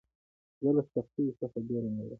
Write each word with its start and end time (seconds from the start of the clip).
زه 0.61 0.69
له 0.75 0.83
سختیو 0.93 1.37
څخه 1.39 1.57
بېره 1.67 1.89
نه 1.97 2.03
لرم. 2.05 2.09